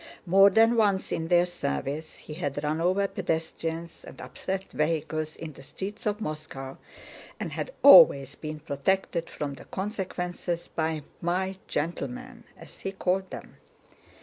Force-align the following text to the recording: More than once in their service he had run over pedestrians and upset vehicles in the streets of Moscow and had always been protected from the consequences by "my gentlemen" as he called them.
More 0.25 0.49
than 0.49 0.77
once 0.77 1.11
in 1.11 1.27
their 1.27 1.45
service 1.45 2.17
he 2.17 2.33
had 2.33 2.63
run 2.63 2.81
over 2.81 3.07
pedestrians 3.07 4.03
and 4.03 4.19
upset 4.19 4.63
vehicles 4.71 5.35
in 5.35 5.53
the 5.53 5.61
streets 5.61 6.07
of 6.07 6.19
Moscow 6.19 6.77
and 7.39 7.51
had 7.51 7.71
always 7.83 8.33
been 8.33 8.61
protected 8.61 9.29
from 9.29 9.53
the 9.53 9.65
consequences 9.65 10.67
by 10.67 11.03
"my 11.21 11.53
gentlemen" 11.67 12.45
as 12.57 12.79
he 12.79 12.93
called 12.93 13.27
them. 13.27 13.57